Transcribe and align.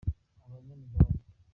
abanyamigabane. 0.45 1.17